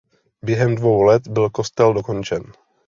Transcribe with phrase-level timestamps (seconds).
[0.41, 2.43] Během dvou let byl kostel dokončen.